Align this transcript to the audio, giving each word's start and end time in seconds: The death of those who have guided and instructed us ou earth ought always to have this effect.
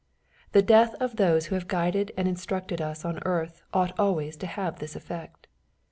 The 0.53 0.63
death 0.63 0.95
of 0.99 1.17
those 1.17 1.45
who 1.45 1.53
have 1.53 1.67
guided 1.67 2.11
and 2.17 2.27
instructed 2.27 2.81
us 2.81 3.05
ou 3.05 3.19
earth 3.23 3.61
ought 3.71 3.93
always 3.99 4.35
to 4.37 4.47
have 4.47 4.79
this 4.79 4.95
effect. 4.95 5.45